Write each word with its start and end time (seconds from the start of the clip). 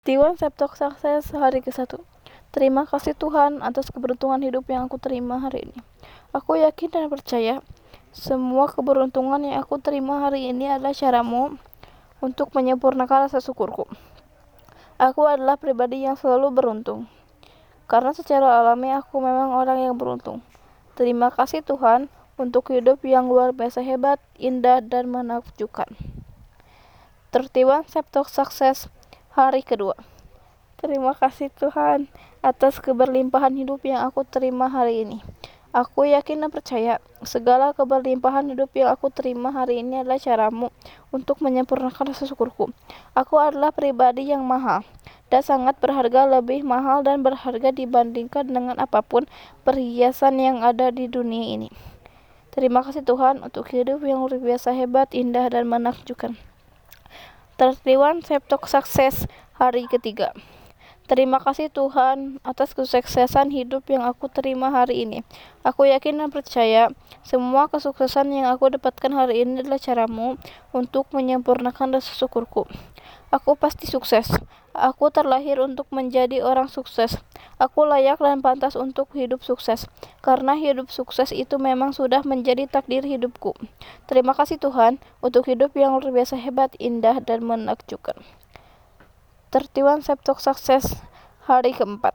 Tiwan 0.00 0.32
Septok 0.32 0.80
Sukses 0.80 1.28
hari 1.36 1.60
ke-1 1.60 2.00
Terima 2.56 2.88
kasih 2.88 3.12
Tuhan 3.12 3.60
atas 3.60 3.92
keberuntungan 3.92 4.40
hidup 4.40 4.64
yang 4.72 4.88
aku 4.88 4.96
terima 4.96 5.36
hari 5.36 5.68
ini. 5.68 5.76
Aku 6.32 6.56
yakin 6.56 6.88
dan 6.88 7.12
percaya 7.12 7.60
semua 8.08 8.72
keberuntungan 8.72 9.44
yang 9.44 9.60
aku 9.60 9.76
terima 9.76 10.24
hari 10.24 10.48
ini 10.48 10.72
adalah 10.72 10.96
caramu 10.96 11.60
untuk 12.24 12.48
menyempurnakan 12.56 13.28
rasa 13.28 13.44
syukurku. 13.44 13.84
Aku 14.96 15.28
adalah 15.28 15.60
pribadi 15.60 16.08
yang 16.08 16.16
selalu 16.16 16.48
beruntung. 16.48 17.04
Karena 17.84 18.16
secara 18.16 18.56
alami 18.64 18.96
aku 18.96 19.20
memang 19.20 19.52
orang 19.52 19.84
yang 19.84 20.00
beruntung. 20.00 20.40
Terima 20.96 21.28
kasih 21.28 21.60
Tuhan 21.60 22.08
untuk 22.40 22.72
hidup 22.72 23.04
yang 23.04 23.28
luar 23.28 23.52
biasa 23.52 23.84
hebat, 23.84 24.16
indah, 24.40 24.80
dan 24.80 25.12
menakjubkan. 25.12 25.92
Tertiwan 27.36 27.84
Septok 27.84 28.32
Sukses 28.32 28.88
hari 29.30 29.62
kedua. 29.62 29.94
Terima 30.74 31.14
kasih 31.14 31.54
Tuhan 31.54 32.10
atas 32.42 32.82
keberlimpahan 32.82 33.54
hidup 33.54 33.78
yang 33.86 34.02
aku 34.02 34.26
terima 34.26 34.66
hari 34.66 35.06
ini. 35.06 35.22
Aku 35.70 36.02
yakin 36.02 36.42
dan 36.42 36.50
percaya 36.50 36.98
segala 37.22 37.70
keberlimpahan 37.70 38.50
hidup 38.50 38.74
yang 38.74 38.90
aku 38.90 39.06
terima 39.14 39.54
hari 39.54 39.86
ini 39.86 40.02
adalah 40.02 40.18
caramu 40.18 40.74
untuk 41.14 41.38
menyempurnakan 41.38 42.10
rasa 42.10 42.26
syukurku. 42.26 42.74
Aku 43.14 43.38
adalah 43.38 43.70
pribadi 43.70 44.34
yang 44.34 44.42
mahal 44.42 44.82
dan 45.30 45.46
sangat 45.46 45.78
berharga 45.78 46.26
lebih 46.26 46.66
mahal 46.66 47.06
dan 47.06 47.22
berharga 47.22 47.70
dibandingkan 47.70 48.50
dengan 48.50 48.82
apa 48.82 48.98
pun 48.98 49.30
perhiasan 49.62 50.42
yang 50.42 50.66
ada 50.66 50.90
di 50.90 51.06
dunia 51.06 51.54
ini. 51.54 51.70
Terima 52.50 52.82
kasih 52.82 53.06
Tuhan 53.06 53.46
untuk 53.46 53.70
hidup 53.70 54.02
yang 54.02 54.26
luar 54.26 54.42
biasa 54.42 54.74
hebat, 54.74 55.14
indah, 55.14 55.46
dan 55.54 55.70
menakjubkan. 55.70 56.34
Tertiwan 57.60 58.24
Septok 58.24 58.64
Sukses 58.72 59.28
hari 59.52 59.84
ketiga. 59.84 60.32
Terima 61.04 61.36
kasih 61.44 61.68
Tuhan 61.68 62.40
atas 62.40 62.72
kesuksesan 62.72 63.52
hidup 63.52 63.84
yang 63.92 64.00
aku 64.00 64.32
terima 64.32 64.72
hari 64.72 65.04
ini. 65.04 65.28
Aku 65.60 65.84
yakin 65.84 66.24
dan 66.24 66.32
percaya 66.32 66.88
semua 67.20 67.68
kesuksesan 67.68 68.32
yang 68.32 68.48
aku 68.48 68.72
dapatkan 68.72 69.12
hari 69.12 69.44
ini 69.44 69.60
adalah 69.60 69.76
caramu 69.76 70.40
untuk 70.72 71.12
menyempurnakan 71.12 72.00
rasa 72.00 72.16
syukurku. 72.16 72.64
Aku 73.30 73.54
pasti 73.54 73.86
sukses. 73.86 74.26
Aku 74.74 75.10
terlahir 75.14 75.58
untuk 75.62 75.86
menjadi 75.94 76.42
orang 76.42 76.70
sukses. 76.70 77.18
Aku 77.58 77.86
layak 77.86 78.18
dan 78.18 78.42
pantas 78.42 78.74
untuk 78.74 79.10
hidup 79.14 79.42
sukses. 79.46 79.86
Karena 80.22 80.58
hidup 80.58 80.90
sukses 80.90 81.30
itu 81.30 81.58
memang 81.58 81.94
sudah 81.94 82.26
menjadi 82.26 82.66
takdir 82.66 83.02
hidupku. 83.06 83.54
Terima 84.10 84.34
kasih 84.34 84.58
Tuhan 84.58 84.98
untuk 85.22 85.46
hidup 85.46 85.74
yang 85.78 85.94
luar 85.98 86.10
biasa 86.10 86.38
hebat, 86.38 86.74
indah, 86.82 87.22
dan 87.22 87.46
menakjubkan. 87.46 88.18
Tertiwan 89.50 90.02
Septok 90.02 90.38
Sukses 90.38 90.98
hari 91.46 91.74
keempat. 91.74 92.14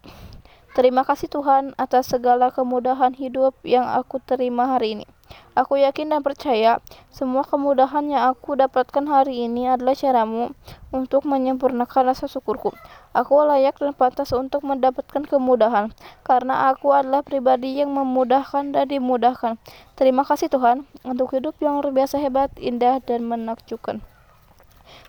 Terima 0.75 1.07
kasih 1.07 1.31
Tuhan 1.31 1.71
atas 1.79 2.11
segala 2.11 2.51
kemudahan 2.51 3.15
hidup 3.15 3.55
yang 3.63 3.87
aku 3.87 4.19
terima 4.19 4.75
hari 4.75 4.99
ini. 4.99 5.07
Aku 5.55 5.79
yakin 5.79 6.11
dan 6.11 6.19
percaya 6.19 6.83
semua 7.07 7.47
kemudahan 7.47 8.03
yang 8.11 8.27
aku 8.35 8.59
dapatkan 8.59 9.07
hari 9.07 9.47
ini 9.47 9.71
adalah 9.71 9.95
caramu 9.95 10.51
untuk 10.91 11.23
menyempurnakan 11.23 12.11
rasa 12.11 12.27
syukurku. 12.27 12.75
Aku 13.15 13.39
layak 13.47 13.79
dan 13.79 13.95
pantas 13.95 14.35
untuk 14.35 14.67
mendapatkan 14.67 15.23
kemudahan 15.23 15.95
karena 16.27 16.69
aku 16.75 16.91
adalah 16.91 17.23
pribadi 17.23 17.79
yang 17.79 17.95
memudahkan 17.95 18.75
dan 18.75 18.85
dimudahkan. 18.91 19.55
Terima 19.95 20.27
kasih 20.27 20.51
Tuhan 20.51 20.83
untuk 21.07 21.31
hidup 21.31 21.55
yang 21.63 21.79
luar 21.79 21.95
biasa 21.95 22.19
hebat, 22.19 22.51
indah, 22.59 22.99
dan 22.99 23.23
menakjubkan. 23.23 24.03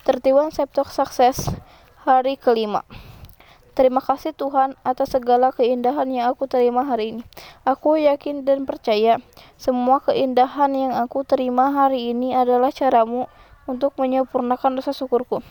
Tertiwan 0.07 0.55
Septok 0.55 0.95
Sukses 0.95 1.51
Hari 2.07 2.39
kelima. 2.39 2.87
Terima 3.77 4.01
kasih 4.01 4.33
Tuhan 4.33 4.73
atas 4.89 5.13
segala 5.13 5.53
keindahan 5.53 6.09
yang 6.09 6.33
aku 6.33 6.49
terima 6.49 6.81
hari 6.81 7.13
ini. 7.13 7.23
Aku 7.69 8.01
yakin 8.01 8.49
dan 8.49 8.65
percaya 8.65 9.21
semua 9.61 10.01
keindahan 10.01 10.73
yang 10.73 10.97
aku 10.97 11.29
terima 11.29 11.69
hari 11.69 12.09
ini 12.09 12.33
adalah 12.33 12.73
caramu 12.73 13.29
untuk 13.69 13.93
menyempurnakan 14.01 14.81
rasa 14.81 14.97
syukurku. 14.97 15.45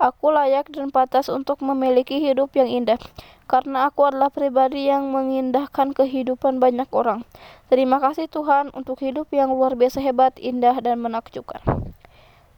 Aku 0.00 0.32
layak 0.32 0.72
dan 0.72 0.88
pantas 0.88 1.28
untuk 1.28 1.60
memiliki 1.60 2.16
hidup 2.16 2.56
yang 2.56 2.68
indah, 2.68 2.96
karena 3.44 3.92
aku 3.92 4.08
adalah 4.08 4.32
pribadi 4.32 4.88
yang 4.88 5.12
mengindahkan 5.12 5.92
kehidupan 5.92 6.56
banyak 6.56 6.88
orang. 6.96 7.28
Terima 7.68 8.00
kasih 8.00 8.24
Tuhan 8.24 8.72
untuk 8.72 9.04
hidup 9.04 9.28
yang 9.36 9.52
luar 9.52 9.76
biasa 9.76 10.00
hebat, 10.00 10.32
indah, 10.40 10.80
dan 10.80 10.96
menakjubkan. 10.96 11.60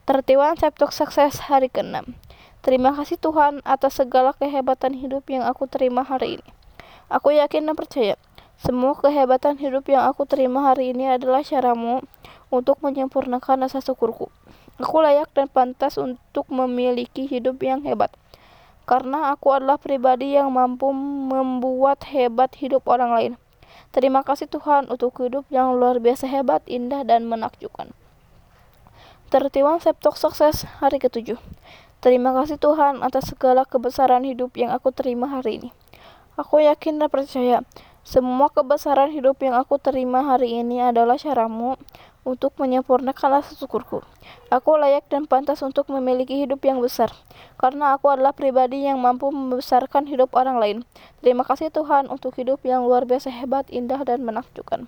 Tertiwan 0.07 0.55
Septok 0.55 0.95
Sukses 0.95 1.51
hari 1.51 1.67
ke-6 1.75 2.28
Terima 2.61 2.91
kasih 2.95 3.17
Tuhan 3.23 3.63
atas 3.63 4.03
segala 4.03 4.35
kehebatan 4.35 4.99
hidup 4.99 5.27
yang 5.31 5.47
aku 5.47 5.71
terima 5.71 6.03
hari 6.03 6.43
ini. 6.43 6.49
Aku 7.09 7.31
yakin 7.33 7.71
dan 7.71 7.79
percaya 7.79 8.19
semua 8.59 8.99
kehebatan 8.99 9.55
hidup 9.63 9.87
yang 9.87 10.03
aku 10.11 10.27
terima 10.27 10.67
hari 10.67 10.91
ini 10.91 11.07
adalah 11.07 11.47
caramu 11.47 12.03
untuk 12.51 12.83
menyempurnakan 12.83 13.63
rasa 13.63 13.79
syukurku. 13.79 14.35
Aku 14.83 14.99
layak 14.99 15.31
dan 15.31 15.47
pantas 15.47 15.95
untuk 15.95 16.51
memiliki 16.51 17.31
hidup 17.31 17.63
yang 17.63 17.87
hebat. 17.87 18.11
Karena 18.83 19.31
aku 19.31 19.55
adalah 19.55 19.79
pribadi 19.79 20.35
yang 20.35 20.51
mampu 20.51 20.91
membuat 20.91 22.03
hebat 22.11 22.51
hidup 22.59 22.83
orang 22.91 23.15
lain. 23.15 23.33
Terima 23.95 24.27
kasih 24.27 24.51
Tuhan 24.51 24.91
untuk 24.91 25.15
hidup 25.23 25.47
yang 25.55 25.79
luar 25.79 26.03
biasa 26.03 26.27
hebat, 26.27 26.67
indah, 26.67 27.07
dan 27.07 27.31
menakjubkan. 27.31 27.95
Tertiwan 29.31 29.79
Septok 29.79 30.19
Sukses 30.19 30.67
hari 30.83 30.99
ketujuh. 30.99 31.39
Terima 31.99 32.31
kasih 32.31 32.63
Tuhan 32.63 33.03
atas 33.03 33.35
segala 33.35 33.67
kebesaran 33.67 34.23
hidup 34.23 34.55
yang 34.55 34.71
aku 34.71 34.95
terima 34.95 35.27
hari 35.27 35.59
ini. 35.59 35.75
Aku 36.39 36.63
yakin 36.63 37.03
dan 37.03 37.11
percaya 37.11 37.67
semua 38.07 38.47
kebesaran 38.55 39.11
hidup 39.11 39.43
yang 39.43 39.59
aku 39.59 39.83
terima 39.83 40.23
hari 40.23 40.63
ini 40.63 40.79
adalah 40.79 41.19
caramu 41.19 41.75
untuk 42.23 42.55
menyempurnakan 42.55 43.43
rasa 43.43 43.59
syukurku. 43.59 44.07
Aku 44.47 44.79
layak 44.79 45.11
dan 45.11 45.27
pantas 45.27 45.59
untuk 45.67 45.91
memiliki 45.91 46.39
hidup 46.39 46.63
yang 46.63 46.79
besar, 46.79 47.11
karena 47.59 47.99
aku 47.99 48.15
adalah 48.15 48.31
pribadi 48.31 48.87
yang 48.87 49.03
mampu 49.03 49.35
membesarkan 49.35 50.07
hidup 50.07 50.31
orang 50.39 50.63
lain. 50.63 50.79
Terima 51.19 51.43
kasih 51.43 51.75
Tuhan 51.75 52.07
untuk 52.07 52.39
hidup 52.39 52.63
yang 52.63 52.87
luar 52.87 53.11
biasa 53.11 53.27
hebat, 53.35 53.67
indah, 53.75 54.07
dan 54.07 54.23
menakjubkan. 54.23 54.87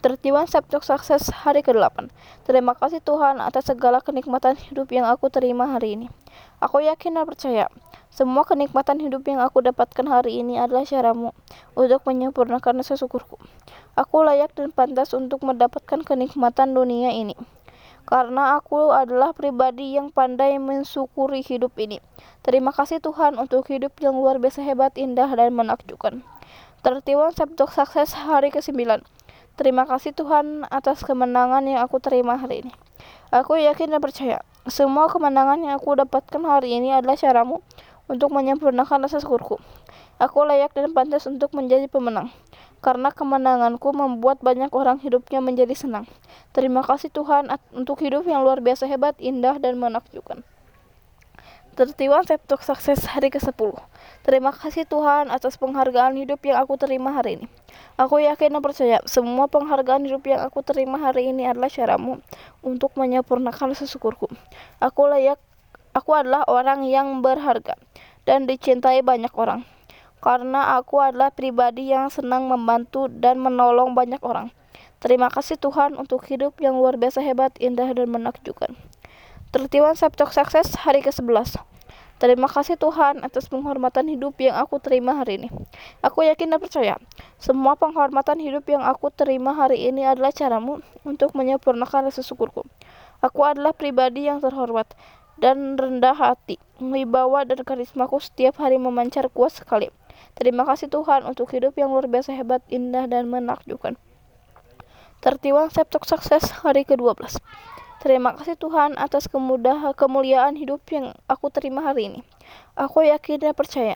Tertiwan 0.00 0.48
Septok 0.48 0.80
Sukses 0.80 1.28
hari 1.28 1.60
ke-8. 1.60 2.08
Terima 2.48 2.72
kasih 2.72 3.04
Tuhan 3.04 3.36
atas 3.36 3.68
segala 3.68 4.00
kenikmatan 4.00 4.56
hidup 4.56 4.88
yang 4.88 5.04
aku 5.04 5.28
terima 5.28 5.76
hari 5.76 5.92
ini. 5.92 6.08
Aku 6.56 6.80
yakin 6.80 7.20
dan 7.20 7.28
percaya 7.28 7.68
semua 8.08 8.48
kenikmatan 8.48 8.96
hidup 8.96 9.28
yang 9.28 9.44
aku 9.44 9.60
dapatkan 9.60 10.08
hari 10.08 10.40
ini 10.40 10.56
adalah 10.56 10.88
caramu 10.88 11.36
untuk 11.76 12.00
menyempurnakan 12.08 12.80
rasa 12.80 12.96
syukurku. 12.96 13.36
Aku 13.92 14.24
layak 14.24 14.56
dan 14.56 14.72
pantas 14.72 15.12
untuk 15.12 15.44
mendapatkan 15.44 16.00
kenikmatan 16.00 16.72
dunia 16.72 17.12
ini. 17.12 17.36
Karena 18.08 18.56
aku 18.56 18.96
adalah 18.96 19.36
pribadi 19.36 20.00
yang 20.00 20.08
pandai 20.08 20.56
mensyukuri 20.56 21.44
hidup 21.44 21.76
ini. 21.76 22.00
Terima 22.40 22.72
kasih 22.72 23.04
Tuhan 23.04 23.36
untuk 23.36 23.68
hidup 23.68 23.92
yang 24.00 24.16
luar 24.16 24.40
biasa 24.40 24.64
hebat, 24.64 24.96
indah, 24.96 25.28
dan 25.28 25.52
menakjubkan. 25.52 26.24
Tertiwan 26.80 27.36
Septok 27.36 27.68
Sukses 27.68 28.16
hari 28.16 28.48
ke-9. 28.48 29.04
Terima 29.60 29.84
kasih 29.84 30.16
Tuhan 30.16 30.64
atas 30.72 31.04
kemenangan 31.04 31.60
yang 31.68 31.84
aku 31.84 32.00
terima 32.00 32.40
hari 32.40 32.64
ini. 32.64 32.72
Aku 33.28 33.60
yakin 33.60 33.92
dan 33.92 34.00
percaya 34.00 34.40
semua 34.64 35.12
kemenangan 35.12 35.60
yang 35.60 35.76
aku 35.76 36.00
dapatkan 36.00 36.40
hari 36.48 36.80
ini 36.80 36.96
adalah 36.96 37.12
caramu 37.12 37.60
untuk 38.08 38.32
menyempurnakan 38.32 39.04
rasa 39.04 39.20
syukurku. 39.20 39.60
Aku 40.16 40.48
layak 40.48 40.72
dan 40.72 40.96
pantas 40.96 41.28
untuk 41.28 41.52
menjadi 41.52 41.92
pemenang. 41.92 42.32
Karena 42.80 43.12
kemenanganku 43.12 43.92
membuat 43.92 44.40
banyak 44.40 44.72
orang 44.72 44.96
hidupnya 44.96 45.44
menjadi 45.44 45.76
senang. 45.76 46.08
Terima 46.56 46.80
kasih 46.80 47.12
Tuhan 47.12 47.52
untuk 47.76 48.00
hidup 48.00 48.24
yang 48.24 48.40
luar 48.40 48.64
biasa 48.64 48.88
hebat, 48.88 49.12
indah, 49.20 49.60
dan 49.60 49.76
menakjubkan. 49.76 50.40
Tertiwan 51.80 52.28
Septok 52.28 52.60
Sukses 52.60 53.08
hari 53.08 53.32
ke-10. 53.32 53.72
Terima 54.20 54.52
kasih 54.52 54.84
Tuhan 54.84 55.32
atas 55.32 55.56
penghargaan 55.56 56.12
hidup 56.12 56.44
yang 56.44 56.60
aku 56.60 56.76
terima 56.76 57.08
hari 57.08 57.40
ini. 57.40 57.48
Aku 57.96 58.20
yakin 58.20 58.52
dan 58.52 58.60
percaya 58.60 59.00
semua 59.08 59.48
penghargaan 59.48 60.04
hidup 60.04 60.20
yang 60.28 60.44
aku 60.44 60.60
terima 60.60 61.00
hari 61.00 61.32
ini 61.32 61.48
adalah 61.48 61.72
caramu 61.72 62.20
untuk 62.60 62.92
menyempurnakan 63.00 63.72
rasa 63.72 63.88
syukurku. 63.88 64.28
Aku 64.76 65.08
layak, 65.08 65.40
aku 65.96 66.12
adalah 66.12 66.44
orang 66.52 66.84
yang 66.84 67.24
berharga 67.24 67.80
dan 68.28 68.44
dicintai 68.44 69.00
banyak 69.00 69.32
orang. 69.32 69.64
Karena 70.20 70.76
aku 70.76 71.00
adalah 71.00 71.32
pribadi 71.32 71.96
yang 71.96 72.12
senang 72.12 72.44
membantu 72.44 73.08
dan 73.08 73.40
menolong 73.40 73.96
banyak 73.96 74.20
orang. 74.20 74.52
Terima 75.00 75.32
kasih 75.32 75.56
Tuhan 75.56 75.96
untuk 75.96 76.28
hidup 76.28 76.60
yang 76.60 76.76
luar 76.76 77.00
biasa 77.00 77.24
hebat, 77.24 77.56
indah, 77.56 77.88
dan 77.96 78.12
menakjubkan. 78.12 78.76
Tertiwan 79.50 79.98
Septok 79.98 80.30
Sukses 80.30 80.78
hari 80.86 81.02
ke-11 81.02 81.58
Terima 82.22 82.46
kasih 82.46 82.78
Tuhan 82.78 83.26
atas 83.26 83.50
penghormatan 83.50 84.06
hidup 84.06 84.38
yang 84.38 84.54
aku 84.54 84.78
terima 84.78 85.18
hari 85.18 85.42
ini. 85.42 85.50
Aku 86.06 86.22
yakin 86.22 86.54
dan 86.54 86.62
percaya, 86.62 86.94
semua 87.34 87.74
penghormatan 87.74 88.38
hidup 88.38 88.62
yang 88.70 88.86
aku 88.86 89.10
terima 89.10 89.50
hari 89.50 89.90
ini 89.90 90.06
adalah 90.06 90.30
caramu 90.30 90.86
untuk 91.02 91.34
menyempurnakan 91.34 92.06
rasa 92.06 92.22
syukurku. 92.22 92.62
Aku 93.26 93.42
adalah 93.42 93.74
pribadi 93.74 94.30
yang 94.30 94.38
terhormat 94.38 94.86
dan 95.42 95.74
rendah 95.74 96.14
hati. 96.14 96.62
Wibawa 96.78 97.42
dan 97.42 97.66
karismaku 97.66 98.22
setiap 98.22 98.62
hari 98.62 98.78
memancar 98.78 99.26
kuat 99.34 99.50
sekali. 99.50 99.90
Terima 100.38 100.62
kasih 100.62 100.86
Tuhan 100.86 101.26
untuk 101.26 101.50
hidup 101.50 101.74
yang 101.74 101.90
luar 101.90 102.06
biasa 102.06 102.38
hebat, 102.38 102.62
indah, 102.70 103.10
dan 103.10 103.26
menakjubkan. 103.26 103.98
Tertiwan 105.18 105.74
Septok 105.74 106.06
Sukses 106.06 106.62
hari 106.62 106.86
ke-12 106.86 107.42
Terima 108.00 108.32
kasih 108.32 108.56
Tuhan 108.56 108.96
atas 108.96 109.28
kemudahan 109.28 109.92
kemuliaan 109.92 110.56
hidup 110.56 110.80
yang 110.88 111.12
aku 111.28 111.52
terima 111.52 111.84
hari 111.84 112.08
ini. 112.08 112.20
Aku 112.72 113.04
yakin 113.04 113.36
dan 113.36 113.52
percaya, 113.52 113.92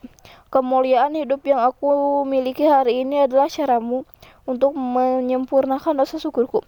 kemuliaan 0.52 1.16
hidup 1.16 1.40
yang 1.48 1.64
aku 1.64 2.20
miliki 2.28 2.68
hari 2.68 3.00
ini 3.00 3.24
adalah 3.24 3.48
caramu 3.48 4.04
untuk 4.44 4.76
menyempurnakan 4.76 6.04
rasa 6.04 6.20
syukurku. 6.20 6.60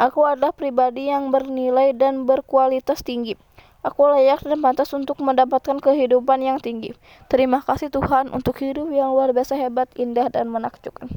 Aku 0.00 0.24
adalah 0.24 0.56
pribadi 0.56 1.12
yang 1.12 1.28
bernilai 1.28 1.92
dan 1.92 2.24
berkualitas 2.24 3.04
tinggi. 3.04 3.36
Aku 3.84 4.08
layak 4.08 4.48
dan 4.48 4.64
pantas 4.64 4.88
untuk 4.96 5.20
mendapatkan 5.20 5.76
kehidupan 5.84 6.40
yang 6.40 6.56
tinggi. 6.56 6.96
Terima 7.28 7.60
kasih 7.60 7.92
Tuhan 7.92 8.32
untuk 8.32 8.64
hidup 8.64 8.88
yang 8.88 9.12
luar 9.12 9.36
biasa 9.36 9.60
hebat, 9.60 9.92
indah, 10.00 10.32
dan 10.32 10.48
menakjubkan. 10.48 11.12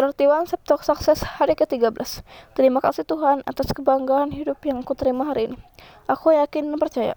Tertiwan 0.00 0.48
Septok 0.48 0.80
Sukses 0.80 1.20
hari 1.36 1.52
ke-13. 1.52 2.24
Terima 2.56 2.80
kasih 2.80 3.04
Tuhan 3.04 3.44
atas 3.44 3.68
kebanggaan 3.76 4.32
hidup 4.32 4.56
yang 4.64 4.80
aku 4.80 4.96
terima 4.96 5.28
hari 5.28 5.52
ini. 5.52 5.60
Aku 6.08 6.32
yakin 6.32 6.72
dan 6.72 6.80
percaya 6.80 7.12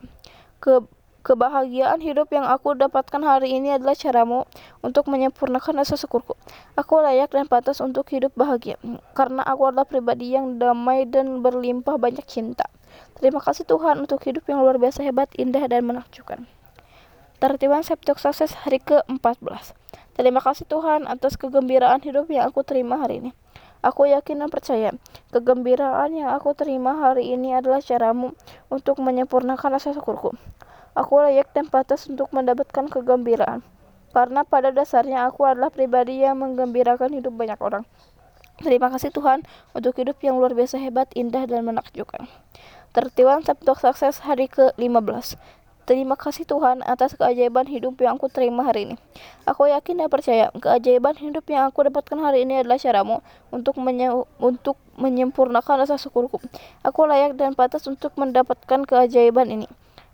ke 0.60 0.84
kebahagiaan 1.24 2.04
hidup 2.04 2.28
yang 2.36 2.44
aku 2.44 2.76
dapatkan 2.76 3.24
hari 3.24 3.56
ini 3.56 3.72
adalah 3.72 3.96
caramu 3.96 4.44
untuk 4.84 5.08
menyempurnakan 5.08 5.80
rasa 5.80 5.96
syukurku. 5.96 6.36
Aku 6.76 7.00
layak 7.00 7.32
dan 7.32 7.48
pantas 7.48 7.80
untuk 7.80 8.04
hidup 8.12 8.36
bahagia 8.36 8.76
karena 9.16 9.48
aku 9.48 9.72
adalah 9.72 9.88
pribadi 9.88 10.36
yang 10.36 10.60
damai 10.60 11.08
dan 11.08 11.40
berlimpah 11.40 11.96
banyak 11.96 12.28
cinta. 12.28 12.68
Terima 13.16 13.40
kasih 13.40 13.64
Tuhan 13.64 14.04
untuk 14.04 14.20
hidup 14.28 14.44
yang 14.52 14.60
luar 14.60 14.76
biasa 14.76 15.08
hebat, 15.08 15.32
indah, 15.40 15.64
dan 15.72 15.88
menakjubkan. 15.88 16.52
Tertiban 17.40 17.80
Septok 17.80 18.20
Sukses 18.20 18.52
hari 18.68 18.84
ke-14. 18.84 19.83
Terima 20.14 20.46
kasih 20.46 20.70
Tuhan 20.70 21.10
atas 21.10 21.42
kegembiraan 21.42 21.98
hidup 22.06 22.30
yang 22.30 22.46
aku 22.46 22.62
terima 22.62 23.02
hari 23.02 23.26
ini. 23.26 23.32
Aku 23.82 24.06
yakin 24.08 24.46
dan 24.46 24.50
percaya, 24.54 24.94
kegembiraan 25.34 26.14
yang 26.16 26.32
aku 26.32 26.54
terima 26.54 26.96
hari 26.96 27.34
ini 27.34 27.52
adalah 27.58 27.84
caramu 27.84 28.32
untuk 28.70 29.02
menyempurnakan 29.02 29.76
rasa 29.76 29.92
syukurku. 29.92 30.32
Aku 30.94 31.18
layak 31.18 31.50
dan 31.58 31.66
pantas 31.68 32.06
untuk 32.06 32.30
mendapatkan 32.30 32.88
kegembiraan. 32.88 33.66
Karena 34.14 34.46
pada 34.46 34.70
dasarnya 34.70 35.26
aku 35.26 35.50
adalah 35.50 35.74
pribadi 35.74 36.22
yang 36.22 36.38
menggembirakan 36.38 37.18
hidup 37.18 37.34
banyak 37.34 37.58
orang. 37.58 37.84
Terima 38.62 38.94
kasih 38.94 39.10
Tuhan 39.10 39.42
untuk 39.74 39.98
hidup 39.98 40.22
yang 40.22 40.38
luar 40.38 40.54
biasa 40.54 40.78
hebat, 40.78 41.10
indah, 41.18 41.50
dan 41.50 41.66
menakjubkan. 41.66 42.30
Tertiwan 42.94 43.42
Sabtu 43.42 43.74
Sukses 43.74 44.22
hari 44.22 44.46
ke-15. 44.46 45.42
Terima 45.84 46.16
kasih 46.16 46.48
Tuhan 46.48 46.80
atas 46.88 47.20
keajaiban 47.20 47.68
hidup 47.68 48.00
yang 48.00 48.16
aku 48.16 48.32
terima 48.32 48.64
hari 48.64 48.88
ini. 48.88 48.96
Aku 49.44 49.68
yakin 49.68 50.00
dan 50.00 50.08
percaya 50.08 50.48
keajaiban 50.56 51.20
hidup 51.20 51.44
yang 51.52 51.68
aku 51.68 51.84
dapatkan 51.84 52.16
hari 52.24 52.48
ini 52.48 52.64
adalah 52.64 52.80
caramu 52.80 53.20
untuk 53.52 53.76
menye 53.76 54.08
untuk 54.40 54.80
menyempurnakan 54.96 55.84
rasa 55.84 56.00
syukurku. 56.00 56.40
Aku 56.88 57.04
layak 57.04 57.36
dan 57.36 57.52
pantas 57.52 57.84
untuk 57.84 58.16
mendapatkan 58.16 58.88
keajaiban 58.88 59.52
ini. 59.52 59.68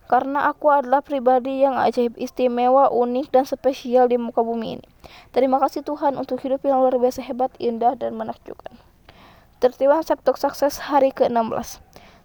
Karena 0.09 0.49
aku 0.49 0.73
adalah 0.73 1.05
pribadi 1.05 1.61
yang 1.61 1.77
ajaib, 1.77 2.17
istimewa, 2.17 2.89
unik, 2.89 3.29
dan 3.29 3.45
spesial 3.45 4.09
di 4.09 4.17
muka 4.17 4.41
bumi 4.41 4.81
ini. 4.81 4.87
Terima 5.29 5.61
kasih 5.61 5.85
Tuhan 5.85 6.17
untuk 6.17 6.41
hidup 6.41 6.65
yang 6.65 6.81
luar 6.81 6.97
biasa 6.97 7.21
hebat, 7.21 7.53
indah, 7.61 7.93
dan 7.93 8.17
menakjubkan. 8.17 8.73
Tertiwa 9.61 10.01
Sabtu 10.01 10.33
Sukses 10.33 10.89
hari 10.89 11.13
ke-16. 11.13 11.77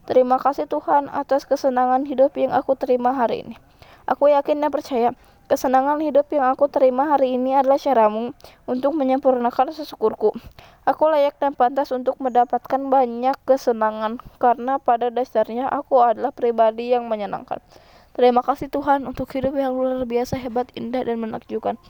Terima 0.05 0.37
kasih 0.37 0.69
Tuhan 0.69 1.09
atas 1.09 1.49
kesenangan 1.49 2.05
hidup 2.05 2.37
yang 2.37 2.53
aku 2.53 2.77
terima 2.77 3.17
hari 3.17 3.41
ini. 3.41 3.57
Aku 4.05 4.29
yakin 4.29 4.61
dan 4.61 4.69
percaya 4.69 5.17
kesenangan 5.49 5.97
hidup 6.05 6.29
yang 6.29 6.53
aku 6.53 6.69
terima 6.69 7.09
hari 7.09 7.41
ini 7.41 7.57
adalah 7.57 7.81
caramu 7.81 8.37
untuk 8.69 8.93
menyempurnakan 8.93 9.73
sesukurku. 9.73 10.37
Aku 10.85 11.09
layak 11.09 11.41
dan 11.41 11.57
pantas 11.57 11.89
untuk 11.89 12.21
mendapatkan 12.21 12.81
banyak 12.85 13.33
kesenangan 13.49 14.21
karena 14.37 14.77
pada 14.77 15.09
dasarnya 15.09 15.73
aku 15.73 16.05
adalah 16.05 16.37
pribadi 16.37 16.93
yang 16.93 17.09
menyenangkan. 17.09 17.65
Terima 18.13 18.45
kasih 18.45 18.69
Tuhan 18.69 19.09
untuk 19.09 19.33
hidup 19.33 19.57
yang 19.57 19.73
luar 19.73 20.05
biasa 20.05 20.37
hebat, 20.37 20.69
indah, 20.77 21.01
dan 21.01 21.17
menakjubkan. 21.17 21.81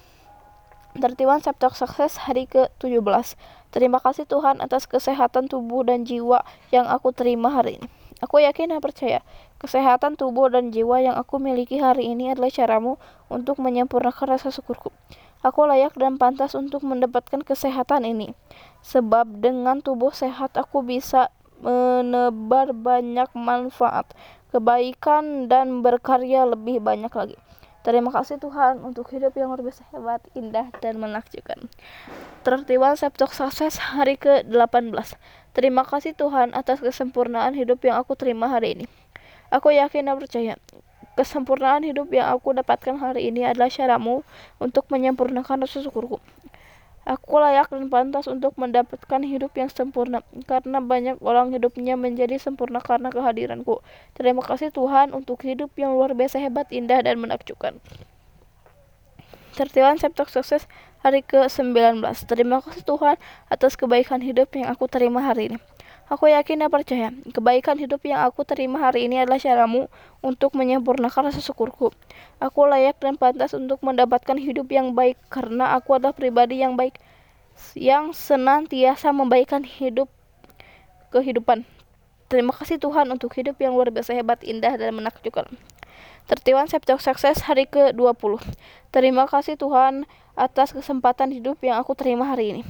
Tertiwan 0.94 1.42
Sabtu 1.42 1.74
Sukses 1.74 2.22
hari 2.22 2.46
ke-17. 2.46 3.34
Terima 3.74 3.98
kasih 3.98 4.30
Tuhan 4.30 4.62
atas 4.62 4.86
kesehatan 4.86 5.50
tubuh 5.50 5.82
dan 5.82 6.06
jiwa 6.06 6.46
yang 6.70 6.86
aku 6.86 7.10
terima 7.10 7.50
hari 7.50 7.82
ini. 7.82 8.03
Aku 8.22 8.38
yakin 8.38 8.70
dan 8.70 8.78
percaya, 8.78 9.26
kesehatan 9.58 10.14
tubuh 10.14 10.46
dan 10.46 10.70
jiwa 10.70 11.02
yang 11.02 11.16
aku 11.18 11.42
miliki 11.42 11.82
hari 11.82 12.14
ini 12.14 12.30
adalah 12.30 12.52
caramu 12.52 13.00
untuk 13.26 13.58
menyempurnakan 13.58 14.38
rasa 14.38 14.54
syukurku. 14.54 14.94
Aku 15.44 15.66
layak 15.66 15.98
dan 15.98 16.16
pantas 16.16 16.54
untuk 16.56 16.86
mendapatkan 16.86 17.42
kesehatan 17.42 18.06
ini. 18.06 18.32
Sebab 18.80 19.42
dengan 19.44 19.84
tubuh 19.84 20.14
sehat 20.14 20.56
aku 20.56 20.80
bisa 20.80 21.28
menebar 21.60 22.72
banyak 22.72 23.28
manfaat, 23.36 24.08
kebaikan, 24.54 25.50
dan 25.50 25.84
berkarya 25.84 26.48
lebih 26.48 26.80
banyak 26.80 27.12
lagi. 27.12 27.36
Terima 27.84 28.08
kasih 28.08 28.40
Tuhan 28.40 28.80
untuk 28.80 29.12
hidup 29.12 29.36
yang 29.36 29.52
luar 29.52 29.60
biasa 29.60 29.84
hebat, 29.92 30.24
indah, 30.32 30.72
dan 30.80 30.96
menakjubkan. 30.96 31.68
Tertiwan 32.40 32.96
Sabtu 32.96 33.28
Sukses 33.28 33.76
hari 33.76 34.16
ke-18. 34.16 35.20
Terima 35.54 35.86
kasih 35.86 36.18
Tuhan 36.18 36.50
atas 36.50 36.82
kesempurnaan 36.82 37.54
hidup 37.54 37.78
yang 37.86 38.02
aku 38.02 38.18
terima 38.18 38.50
hari 38.50 38.74
ini. 38.74 38.86
Aku 39.54 39.70
yakin 39.70 40.10
dan 40.10 40.18
percaya, 40.18 40.58
kesempurnaan 41.14 41.86
hidup 41.86 42.10
yang 42.10 42.26
aku 42.34 42.50
dapatkan 42.58 42.98
hari 42.98 43.30
ini 43.30 43.46
adalah 43.46 43.70
caramu 43.70 44.26
untuk 44.58 44.90
menyempurnakan 44.90 45.62
rasa 45.62 45.78
syukurku. 45.86 46.18
Aku 47.06 47.36
layak 47.36 47.68
dan 47.68 47.86
pantas 47.92 48.26
untuk 48.26 48.56
mendapatkan 48.56 49.20
hidup 49.22 49.52
yang 49.54 49.68
sempurna 49.68 50.24
karena 50.48 50.80
banyak 50.80 51.20
orang 51.20 51.52
hidupnya 51.52 52.00
menjadi 52.00 52.40
sempurna 52.40 52.80
karena 52.80 53.12
kehadiranku. 53.14 53.84
Terima 54.18 54.40
kasih 54.40 54.72
Tuhan 54.74 55.14
untuk 55.14 55.44
hidup 55.44 55.70
yang 55.78 55.94
luar 55.94 56.16
biasa 56.16 56.40
hebat, 56.40 56.66
indah, 56.72 57.04
dan 57.04 57.20
menakjubkan. 57.20 57.76
Tertiwan 59.54 60.00
Septok 60.00 60.32
Sukses 60.32 60.66
hari 61.04 61.20
ke-19. 61.20 62.00
Terima 62.24 62.64
kasih 62.64 62.80
Tuhan 62.80 63.20
atas 63.52 63.76
kebaikan 63.76 64.24
hidup 64.24 64.48
yang 64.56 64.72
aku 64.72 64.88
terima 64.88 65.20
hari 65.20 65.52
ini. 65.52 65.58
Aku 66.08 66.28
yakin 66.28 66.64
dan 66.64 66.68
percaya, 66.68 67.08
kebaikan 67.32 67.80
hidup 67.80 68.00
yang 68.04 68.24
aku 68.24 68.44
terima 68.44 68.76
hari 68.76 69.08
ini 69.08 69.24
adalah 69.24 69.40
caramu 69.40 69.88
untuk 70.20 70.52
menyempurnakan 70.52 71.32
rasa 71.32 71.40
syukurku. 71.40 71.92
Aku 72.40 72.68
layak 72.68 73.00
dan 73.00 73.16
pantas 73.16 73.56
untuk 73.56 73.80
mendapatkan 73.80 74.36
hidup 74.36 74.68
yang 74.68 74.92
baik 74.92 75.16
karena 75.32 75.76
aku 75.76 75.96
adalah 75.96 76.12
pribadi 76.12 76.60
yang 76.60 76.76
baik 76.76 77.00
yang 77.76 78.12
senantiasa 78.12 79.12
membaikkan 79.16 79.64
hidup 79.64 80.08
kehidupan. 81.08 81.64
Terima 82.28 82.52
kasih 82.52 82.80
Tuhan 82.80 83.08
untuk 83.08 83.32
hidup 83.36 83.56
yang 83.60 83.72
luar 83.76 83.88
biasa 83.88 84.12
hebat, 84.16 84.40
indah, 84.44 84.76
dan 84.76 84.92
menakjubkan. 84.96 85.48
Tertiwan 86.24 86.64
Septok 86.64 87.04
Sukses 87.04 87.44
hari 87.44 87.68
ke-20. 87.68 88.40
Terima 88.88 89.28
kasih 89.28 89.60
Tuhan 89.60 90.08
atas 90.32 90.72
kesempatan 90.72 91.28
hidup 91.28 91.60
yang 91.60 91.76
aku 91.76 91.92
terima 91.92 92.24
hari 92.24 92.56
ini. 92.56 92.62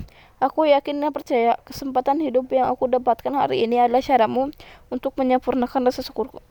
Aku 0.42 0.66
yakin 0.66 0.98
dan 0.98 1.14
percaya 1.14 1.54
kesempatan 1.62 2.18
hidup 2.18 2.50
yang 2.50 2.66
aku 2.66 2.90
dapatkan 2.90 3.30
hari 3.30 3.62
ini 3.62 3.78
adalah 3.78 4.02
caramu 4.02 4.50
untuk 4.90 5.14
menyempurnakan 5.14 5.86
rasa 5.86 6.02
syukurku. 6.02 6.42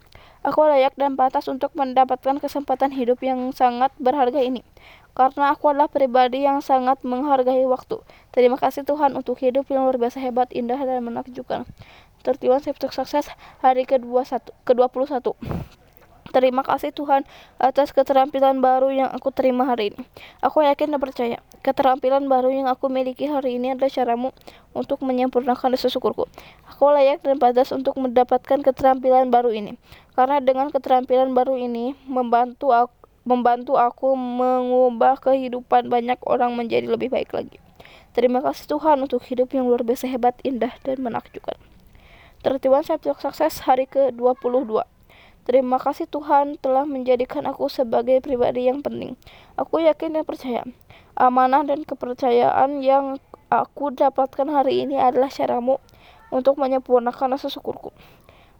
Aku 0.47 0.63
layak 0.63 0.95
dan 0.95 1.19
pantas 1.19 1.51
untuk 1.51 1.75
mendapatkan 1.75 2.39
kesempatan 2.39 2.95
hidup 2.95 3.19
yang 3.19 3.51
sangat 3.51 3.91
berharga 3.99 4.39
ini. 4.39 4.63
Karena 5.11 5.59
aku 5.59 5.75
adalah 5.75 5.91
pribadi 5.91 6.47
yang 6.47 6.63
sangat 6.63 7.03
menghargai 7.03 7.67
waktu. 7.67 7.99
Terima 8.31 8.55
kasih 8.55 8.87
Tuhan 8.87 9.19
untuk 9.19 9.43
hidup 9.43 9.67
yang 9.67 9.83
luar 9.83 9.99
biasa 9.99 10.23
hebat, 10.23 10.47
indah, 10.55 10.79
dan 10.79 11.03
menakjubkan. 11.03 11.67
Tertiwan 12.23 12.63
Septok 12.63 12.95
Sukses 12.95 13.27
hari 13.59 13.83
ke-21. 13.83 14.55
Ke-21. 14.63 15.82
Terima 16.33 16.65
kasih 16.65 16.89
Tuhan 16.89 17.29
atas 17.61 17.93
keterampilan 17.93 18.57
baru 18.57 18.89
yang 18.89 19.13
aku 19.13 19.29
terima 19.29 19.69
hari 19.69 19.93
ini. 19.93 20.01
Aku 20.41 20.65
yakin 20.65 20.89
dan 20.89 20.97
percaya, 20.97 21.37
keterampilan 21.61 22.25
baru 22.25 22.49
yang 22.49 22.65
aku 22.65 22.89
miliki 22.89 23.29
hari 23.29 23.61
ini 23.61 23.77
adalah 23.77 23.93
caramu 23.93 24.33
untuk 24.73 25.05
menyempurnakan 25.05 25.77
rasa 25.77 25.93
syukurku. 25.93 26.25
Aku 26.73 26.89
layak 26.89 27.21
dan 27.21 27.37
pantas 27.37 27.69
untuk 27.69 27.93
mendapatkan 28.01 28.65
keterampilan 28.65 29.29
baru 29.29 29.53
ini. 29.53 29.77
Karena 30.17 30.41
dengan 30.41 30.73
keterampilan 30.73 31.37
baru 31.37 31.53
ini 31.53 31.93
membantu 32.09 32.73
aku 32.73 32.97
membantu 33.23 33.79
aku 33.79 34.17
mengubah 34.17 35.15
kehidupan 35.21 35.87
banyak 35.87 36.19
orang 36.27 36.57
menjadi 36.57 36.89
lebih 36.89 37.13
baik 37.13 37.29
lagi. 37.31 37.61
Terima 38.17 38.41
kasih 38.41 38.67
Tuhan 38.67 38.99
untuk 39.05 39.21
hidup 39.29 39.53
yang 39.53 39.69
luar 39.69 39.85
biasa 39.85 40.09
hebat, 40.09 40.35
indah, 40.43 40.75
dan 40.81 40.99
menakjubkan. 40.99 41.55
Tertiwan 42.43 42.83
Sabtu 42.83 43.15
Sukses 43.15 43.63
hari 43.63 43.87
ke-22. 43.87 44.83
Terima 45.43 45.79
kasih 45.79 46.07
Tuhan 46.07 46.59
telah 46.59 46.87
menjadikan 46.87 47.43
aku 47.47 47.67
sebagai 47.67 48.19
pribadi 48.23 48.67
yang 48.71 48.79
penting. 48.79 49.19
Aku 49.59 49.83
yakin 49.83 50.15
dan 50.15 50.23
percaya 50.23 50.63
amanah 51.19 51.67
dan 51.67 51.83
kepercayaan 51.83 52.79
yang 52.79 53.19
aku 53.51 53.91
dapatkan 53.91 54.47
hari 54.49 54.87
ini 54.87 54.97
adalah 54.97 55.27
caramu 55.29 55.77
untuk 56.33 56.55
menyempurnakan 56.57 57.37
rasa 57.37 57.51
syukurku. 57.51 57.91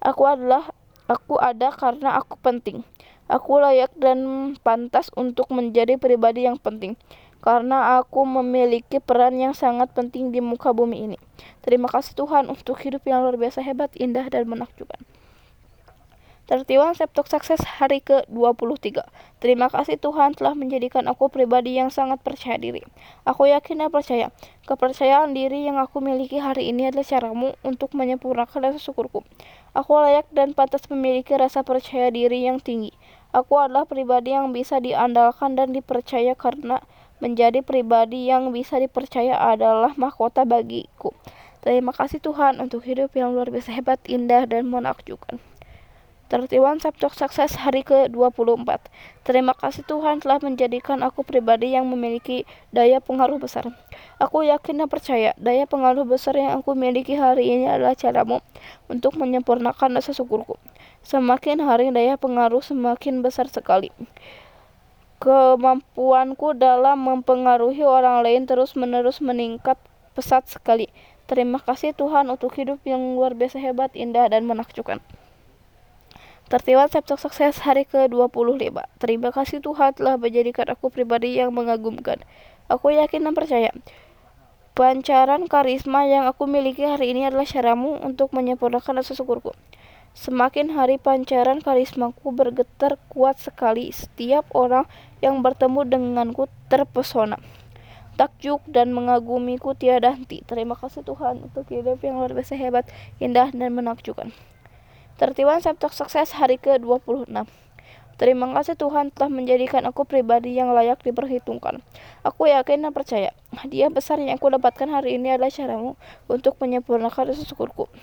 Aku 0.04 0.28
adalah 0.28 0.70
Aku 1.12 1.36
ada 1.36 1.68
karena 1.76 2.16
aku 2.16 2.40
penting. 2.40 2.88
Aku 3.28 3.60
layak 3.60 3.92
dan 4.00 4.52
pantas 4.64 5.12
untuk 5.20 5.52
menjadi 5.52 6.00
pribadi 6.00 6.48
yang 6.48 6.56
penting 6.56 6.96
karena 7.44 8.00
aku 8.00 8.24
memiliki 8.24 9.04
peran 9.04 9.36
yang 9.36 9.52
sangat 9.52 9.92
penting 9.92 10.32
di 10.32 10.40
muka 10.40 10.72
bumi 10.72 11.12
ini. 11.12 11.20
Terima 11.60 11.92
kasih 11.92 12.16
Tuhan 12.16 12.48
untuk 12.48 12.80
hidup 12.80 13.04
yang 13.04 13.20
luar 13.28 13.36
biasa 13.36 13.60
hebat, 13.60 13.92
indah, 14.00 14.32
dan 14.32 14.48
menakjubkan. 14.48 15.04
Tertiwan 16.44 16.92
Septok 16.92 17.32
Sukses 17.32 17.64
hari 17.80 18.04
ke-23. 18.04 19.00
Terima 19.40 19.72
kasih 19.72 19.96
Tuhan 19.96 20.36
telah 20.36 20.52
menjadikan 20.52 21.08
aku 21.08 21.32
pribadi 21.32 21.80
yang 21.80 21.88
sangat 21.88 22.20
percaya 22.20 22.60
diri. 22.60 22.84
Aku 23.24 23.48
yakin 23.48 23.80
dan 23.80 23.88
percaya, 23.88 24.28
kepercayaan 24.68 25.32
diri 25.32 25.64
yang 25.64 25.80
aku 25.80 26.04
miliki 26.04 26.44
hari 26.44 26.68
ini 26.68 26.92
adalah 26.92 27.08
caramu 27.08 27.56
untuk 27.64 27.96
menyempurnakan 27.96 28.60
rasa 28.60 28.76
syukurku. 28.76 29.24
Aku 29.72 29.96
layak 29.96 30.28
dan 30.36 30.52
pantas 30.52 30.84
memiliki 30.92 31.32
rasa 31.32 31.64
percaya 31.64 32.12
diri 32.12 32.44
yang 32.44 32.60
tinggi. 32.60 32.92
Aku 33.32 33.56
adalah 33.56 33.88
pribadi 33.88 34.36
yang 34.36 34.52
bisa 34.52 34.84
diandalkan 34.84 35.56
dan 35.56 35.72
dipercaya 35.72 36.36
karena 36.36 36.84
menjadi 37.24 37.64
pribadi 37.64 38.28
yang 38.28 38.52
bisa 38.52 38.84
dipercaya 38.84 39.40
adalah 39.40 39.96
mahkota 39.96 40.44
bagiku. 40.44 41.16
Terima 41.64 41.96
kasih 41.96 42.20
Tuhan 42.20 42.60
untuk 42.60 42.84
hidup 42.84 43.16
yang 43.16 43.32
luar 43.32 43.48
biasa 43.48 43.72
hebat, 43.72 44.04
indah, 44.12 44.44
dan 44.44 44.68
menakjubkan. 44.68 45.40
Tertiwan 46.34 46.82
Sabtu 46.82 47.14
Sukses 47.14 47.62
hari 47.62 47.86
ke-24. 47.86 48.66
Terima 49.22 49.54
kasih 49.54 49.86
Tuhan 49.86 50.18
telah 50.18 50.42
menjadikan 50.42 51.06
aku 51.06 51.22
pribadi 51.22 51.78
yang 51.78 51.86
memiliki 51.86 52.50
daya 52.74 52.98
pengaruh 52.98 53.38
besar. 53.38 53.70
Aku 54.18 54.42
yakin 54.42 54.82
dan 54.82 54.90
percaya 54.90 55.38
daya 55.38 55.70
pengaruh 55.70 56.10
besar 56.10 56.34
yang 56.34 56.58
aku 56.58 56.74
miliki 56.74 57.14
hari 57.14 57.54
ini 57.54 57.70
adalah 57.70 57.94
caramu 57.94 58.42
untuk 58.90 59.14
menyempurnakan 59.14 59.94
rasa 59.94 60.10
syukurku. 60.10 60.58
Semakin 61.06 61.62
hari 61.62 61.94
daya 61.94 62.18
pengaruh 62.18 62.66
semakin 62.66 63.22
besar 63.22 63.46
sekali. 63.46 63.94
Kemampuanku 65.22 66.58
dalam 66.58 66.98
mempengaruhi 66.98 67.86
orang 67.86 68.26
lain 68.26 68.50
terus-menerus 68.50 69.22
meningkat 69.22 69.78
pesat 70.18 70.50
sekali. 70.50 70.90
Terima 71.30 71.62
kasih 71.62 71.94
Tuhan 71.94 72.26
untuk 72.34 72.58
hidup 72.58 72.82
yang 72.90 73.22
luar 73.22 73.38
biasa 73.38 73.62
hebat, 73.62 73.94
indah, 73.94 74.26
dan 74.34 74.50
menakjubkan. 74.50 74.98
Tertibat 76.54 76.94
Sabtu 76.94 77.18
Sukses 77.18 77.66
hari 77.66 77.82
ke-25. 77.90 78.78
Terima 79.02 79.34
kasih 79.34 79.58
Tuhan 79.58 79.98
telah 79.98 80.22
menjadikan 80.22 80.70
aku 80.70 80.94
pribadi 80.94 81.42
yang 81.42 81.50
mengagumkan. 81.50 82.22
Aku 82.70 82.94
yakin 82.94 83.26
dan 83.26 83.34
percaya. 83.34 83.74
Pancaran 84.78 85.50
karisma 85.50 86.06
yang 86.06 86.30
aku 86.30 86.46
miliki 86.46 86.86
hari 86.86 87.18
ini 87.18 87.26
adalah 87.26 87.50
caramu 87.50 87.98
untuk 88.06 88.30
menyempurnakan 88.38 89.02
rasa 89.02 89.18
syukurku. 89.18 89.58
Semakin 90.14 90.78
hari 90.78 91.02
pancaran 91.02 91.58
karismaku 91.58 92.30
bergetar 92.30 93.02
kuat 93.10 93.42
sekali. 93.42 93.90
Setiap 93.90 94.46
orang 94.54 94.86
yang 95.26 95.42
bertemu 95.42 95.90
denganku 95.90 96.46
terpesona. 96.70 97.42
Takjub 98.14 98.62
dan 98.70 98.94
mengagumiku 98.94 99.74
tiada 99.74 100.14
henti. 100.14 100.46
Terima 100.46 100.78
kasih 100.78 101.02
Tuhan 101.02 101.50
untuk 101.50 101.66
hidup 101.74 101.98
yang 102.06 102.22
luar 102.22 102.38
biasa 102.38 102.54
hebat, 102.54 102.86
indah, 103.18 103.50
dan 103.50 103.74
menakjubkan. 103.74 104.30
Tertiwan 105.14 105.62
Sabtu 105.62 105.94
Sukses 105.94 106.34
hari 106.34 106.58
ke-26. 106.58 107.30
Terima 108.18 108.50
kasih 108.58 108.74
Tuhan 108.74 109.14
telah 109.14 109.30
menjadikan 109.30 109.86
aku 109.86 110.10
pribadi 110.10 110.58
yang 110.58 110.74
layak 110.74 111.06
diperhitungkan. 111.06 111.86
Aku 112.26 112.50
yakin 112.50 112.82
dan 112.82 112.90
percaya, 112.98 113.30
hadiah 113.54 113.94
besar 113.94 114.18
yang 114.18 114.42
aku 114.42 114.50
dapatkan 114.50 114.90
hari 114.90 115.22
ini 115.22 115.38
adalah 115.38 115.54
caramu 115.54 116.02
untuk 116.26 116.58
menyempurnakan 116.58 117.30
rasa 117.30 117.46
syukurku. 117.46 117.94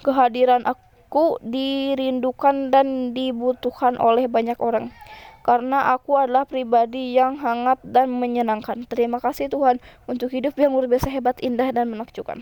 Kehadiran 0.00 0.64
aku 0.64 1.36
dirindukan 1.44 2.72
dan 2.72 3.12
dibutuhkan 3.12 4.00
oleh 4.00 4.24
banyak 4.24 4.56
orang 4.56 4.96
karena 5.44 5.92
aku 5.92 6.16
adalah 6.16 6.48
pribadi 6.48 7.12
yang 7.12 7.36
hangat 7.44 7.76
dan 7.84 8.08
menyenangkan. 8.08 8.88
Terima 8.88 9.20
kasih 9.20 9.52
Tuhan 9.52 9.84
untuk 10.08 10.32
hidup 10.32 10.56
yang 10.56 10.72
luar 10.72 10.88
biasa 10.88 11.12
hebat, 11.12 11.36
indah, 11.44 11.76
dan 11.76 11.92
menakjubkan. 11.92 12.40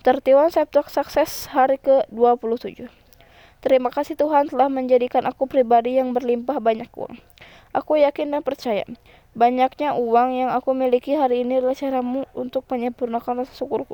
Tertiwan 0.00 0.48
Sabtu 0.48 0.80
Sukses 0.88 1.52
hari 1.52 1.76
ke-27. 1.76 2.88
Terima 3.60 3.92
kasih 3.92 4.16
Tuhan 4.16 4.48
telah 4.48 4.72
menjadikan 4.72 5.28
aku 5.28 5.44
pribadi 5.44 6.00
yang 6.00 6.16
berlimpah 6.16 6.56
banyak 6.56 6.88
uang. 6.96 7.20
Aku 7.76 8.00
yakin 8.00 8.32
dan 8.32 8.40
percaya, 8.40 8.88
banyaknya 9.36 9.92
uang 9.92 10.32
yang 10.32 10.48
aku 10.56 10.72
miliki 10.72 11.12
hari 11.12 11.44
ini 11.44 11.60
adalah 11.60 11.76
caramu 11.76 12.24
untuk 12.32 12.64
menyempurnakan 12.72 13.44
rasa 13.44 13.52
syukurku. 13.52 13.92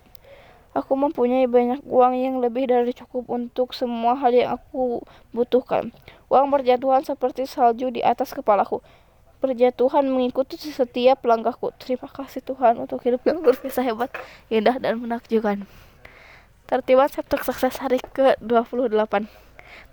Aku 0.79 0.95
mempunyai 0.95 1.51
banyak 1.51 1.83
uang 1.83 2.15
yang 2.15 2.39
lebih 2.39 2.71
dari 2.71 2.95
cukup 2.95 3.27
untuk 3.27 3.75
semua 3.75 4.15
hal 4.15 4.31
yang 4.31 4.55
aku 4.63 5.03
butuhkan. 5.35 5.91
Uang 6.31 6.55
berjatuhan 6.55 7.03
seperti 7.03 7.51
salju 7.51 7.91
di 7.91 8.07
atas 8.07 8.31
kepalaku. 8.31 8.79
Berjatuhan 9.43 10.07
mengikuti 10.07 10.55
setiap 10.55 11.27
langkahku. 11.27 11.75
Terima 11.83 12.07
kasih 12.07 12.47
Tuhan 12.47 12.79
untuk 12.79 13.03
hidup 13.03 13.27
yang 13.27 13.43
luar 13.43 13.59
biasa 13.59 13.83
hebat, 13.83 14.15
indah, 14.55 14.79
dan 14.79 15.03
menakjubkan. 15.03 15.67
Tertibat 16.67 17.15
Sabtu 17.15 17.39
Sukses 17.47 17.79
hari 17.79 18.03
ke-28. 18.03 19.31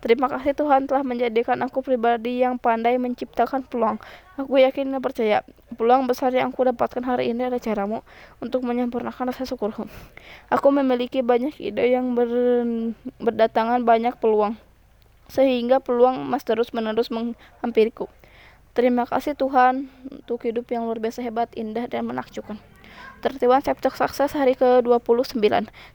Terima 0.01 0.25
kasih 0.25 0.57
Tuhan 0.57 0.89
telah 0.89 1.05
menjadikan 1.05 1.61
aku 1.61 1.85
pribadi 1.85 2.41
yang 2.41 2.57
pandai 2.57 2.97
menciptakan 2.97 3.61
peluang. 3.61 4.01
Aku 4.41 4.57
yakin 4.57 4.89
dan 4.89 4.97
percaya 4.97 5.45
peluang 5.77 6.09
besar 6.09 6.33
yang 6.33 6.49
aku 6.49 6.65
dapatkan 6.65 7.05
hari 7.05 7.29
ini 7.29 7.45
adalah 7.45 7.61
caramu 7.61 8.01
untuk 8.41 8.65
menyempurnakan 8.65 9.29
rasa 9.29 9.45
syukurku. 9.45 9.85
Aku 10.49 10.73
memiliki 10.73 11.21
banyak 11.21 11.61
ide 11.61 11.93
yang 11.93 12.17
ber, 12.17 12.25
berdatangan 13.21 13.85
banyak 13.85 14.17
peluang 14.17 14.57
sehingga 15.29 15.77
peluang 15.77 16.25
emas 16.25 16.41
terus 16.41 16.73
menerus 16.73 17.13
menghampiriku. 17.13 18.09
Terima 18.73 19.05
kasih 19.05 19.37
Tuhan 19.37 19.93
untuk 20.09 20.41
hidup 20.41 20.65
yang 20.73 20.89
luar 20.89 20.97
biasa 20.97 21.21
hebat, 21.21 21.53
indah, 21.53 21.85
dan 21.85 22.09
menakjubkan. 22.09 22.57
Tertiban 23.23 23.63
Sabtu 23.63 23.87
Sukses 23.87 24.35
hari 24.35 24.57
ke-29. 24.59 25.39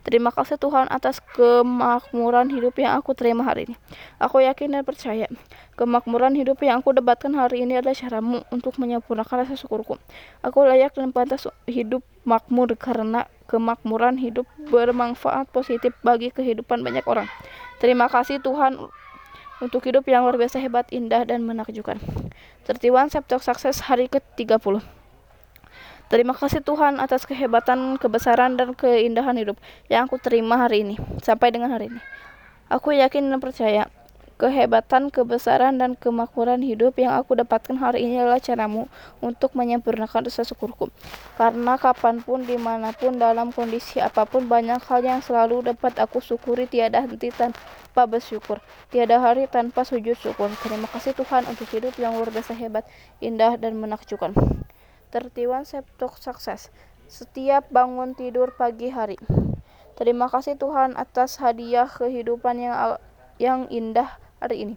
Terima 0.01 0.31
kasih 0.33 0.57
Tuhan 0.57 0.89
atas 0.89 1.21
kemakmuran 1.37 2.49
hidup 2.49 2.73
yang 2.81 2.97
aku 2.97 3.13
terima 3.13 3.45
hari 3.45 3.69
ini. 3.69 3.77
Aku 4.17 4.41
yakin 4.41 4.73
dan 4.73 4.83
percaya 4.83 5.29
kemakmuran 5.77 6.33
hidup 6.33 6.57
yang 6.65 6.81
aku 6.81 6.97
debatkan 6.97 7.37
hari 7.37 7.69
ini 7.69 7.79
adalah 7.79 7.93
caramu 7.93 8.43
untuk 8.49 8.81
menyempurnakan 8.81 9.45
rasa 9.45 9.61
syukurku. 9.61 10.01
Aku 10.41 10.65
layak 10.65 10.97
dan 10.97 11.13
pantas 11.13 11.45
hidup 11.69 12.01
makmur 12.25 12.73
karena 12.81 13.29
kemakmuran 13.45 14.17
hidup 14.17 14.49
bermanfaat 14.73 15.53
positif 15.53 15.93
bagi 16.01 16.33
kehidupan 16.33 16.81
banyak 16.81 17.05
orang. 17.05 17.29
Terima 17.79 18.09
kasih 18.09 18.41
Tuhan 18.41 18.89
untuk 19.59 19.83
hidup 19.87 20.07
yang 20.07 20.23
luar 20.23 20.39
biasa 20.39 20.63
hebat, 20.63 20.87
indah, 20.95 21.27
dan 21.27 21.43
menakjubkan. 21.43 21.99
Tertiwan 22.65 23.11
Sabtu 23.11 23.41
Sukses 23.43 23.85
hari 23.87 24.07
ke-30. 24.07 24.98
Terima 26.09 26.33
kasih 26.33 26.65
Tuhan 26.65 27.05
atas 27.05 27.29
kehebatan, 27.29 28.01
kebesaran, 28.01 28.57
dan 28.57 28.73
keindahan 28.73 29.37
hidup 29.37 29.61
yang 29.93 30.09
aku 30.09 30.17
terima 30.17 30.57
hari 30.57 30.81
ini, 30.81 30.97
sampai 31.21 31.53
dengan 31.53 31.69
hari 31.69 31.93
ini. 31.93 32.01
Aku 32.73 32.97
yakin 32.97 33.29
dan 33.29 33.37
percaya 33.45 33.93
kehebatan, 34.41 35.13
kebesaran, 35.13 35.77
dan 35.77 36.01
kemakmuran 36.01 36.65
hidup 36.65 36.97
yang 36.97 37.13
aku 37.13 37.37
dapatkan 37.37 37.77
hari 37.77 38.09
ini 38.09 38.25
adalah 38.25 38.41
caramu 38.41 38.89
untuk 39.21 39.53
menyempurnakan 39.53 40.33
rasa 40.33 40.49
syukurku. 40.49 40.89
Karena 41.37 41.77
kapan 41.77 42.25
pun, 42.25 42.41
di 42.41 42.57
mana 42.57 42.97
pun, 42.97 43.21
dalam 43.21 43.53
kondisi 43.53 44.01
apa 44.01 44.25
pun, 44.25 44.49
banyak 44.49 44.81
hal 44.89 45.05
yang 45.05 45.21
selalu 45.21 45.77
dapat 45.77 45.93
aku 46.01 46.25
syukuri 46.25 46.65
tiada 46.65 47.05
henti 47.05 47.29
tanpa 47.29 48.09
bersyukur. 48.09 48.65
Tiada 48.89 49.21
hari 49.21 49.45
tanpa 49.45 49.85
sujud 49.85 50.17
syukur. 50.17 50.49
Terima 50.65 50.89
kasih 50.89 51.13
Tuhan 51.13 51.45
untuk 51.45 51.69
hidup 51.69 51.93
yang 52.01 52.17
luar 52.17 52.33
biasa 52.33 52.57
hebat, 52.57 52.89
indah, 53.21 53.61
dan 53.61 53.77
menakjubkan. 53.77 54.33
Tertiwan 55.09 55.65
Septok 55.65 56.21
Sukses 56.21 56.69
setiap 57.09 57.65
bangun 57.73 58.13
tidur 58.13 58.53
pagi 58.53 58.93
hari. 58.93 59.17
Terima 59.97 60.29
kasih 60.29 60.61
Tuhan 60.61 61.01
atas 61.01 61.41
hadiah 61.41 61.89
kehidupan 61.89 62.61
yang 62.61 62.77
yang 63.41 63.61
indah 63.73 64.21
hari 64.37 64.69
ini. 64.69 64.75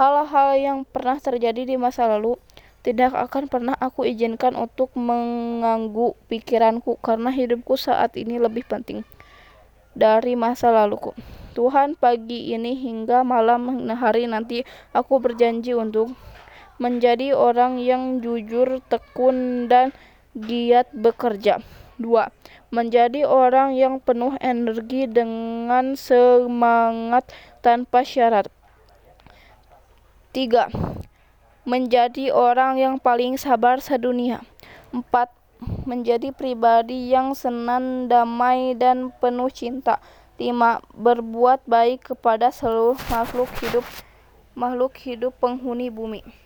Hal-hal 0.00 0.56
yang 0.56 0.78
pernah 0.88 1.20
terjadi 1.20 1.68
di 1.68 1.76
masa 1.76 2.08
lalu 2.08 2.40
tidak 2.80 3.12
akan 3.12 3.52
pernah 3.52 3.76
aku 3.76 4.08
izinkan 4.08 4.56
untuk 4.56 4.96
mengganggu 4.96 6.16
pikiranku 6.32 6.96
karena 7.04 7.28
hidupku 7.28 7.76
saat 7.76 8.16
ini 8.16 8.40
lebih 8.40 8.64
penting 8.64 9.04
dari 9.92 10.40
masa 10.40 10.72
laluku. 10.72 11.12
Tuhan 11.52 12.00
pagi 12.00 12.52
ini 12.56 12.76
hingga 12.80 13.24
malam 13.28 13.88
hari 13.92 14.24
nanti 14.24 14.64
aku 14.96 15.20
berjanji 15.20 15.76
untuk 15.76 16.16
menjadi 16.76 17.32
orang 17.32 17.80
yang 17.80 18.20
jujur, 18.20 18.84
tekun, 18.88 19.68
dan 19.68 19.96
giat 20.36 20.92
bekerja. 20.92 21.64
2. 21.96 22.28
Menjadi 22.68 23.24
orang 23.24 23.72
yang 23.72 24.04
penuh 24.04 24.36
energi 24.36 25.08
dengan 25.08 25.96
semangat 25.96 27.32
tanpa 27.64 28.04
syarat. 28.04 28.52
3. 30.36 30.68
Menjadi 31.64 32.28
orang 32.36 32.76
yang 32.76 32.94
paling 33.00 33.40
sabar 33.40 33.80
sedunia. 33.80 34.44
4. 34.92 35.08
Menjadi 35.88 36.36
pribadi 36.36 37.08
yang 37.08 37.32
senang, 37.32 38.12
damai, 38.12 38.76
dan 38.76 39.08
penuh 39.16 39.48
cinta. 39.48 40.04
Lima, 40.36 40.84
berbuat 40.92 41.64
baik 41.64 42.12
kepada 42.12 42.52
seluruh 42.52 43.00
makhluk 43.08 43.48
hidup 43.64 43.88
makhluk 44.52 44.92
hidup 45.00 45.32
penghuni 45.40 45.88
bumi. 45.88 46.45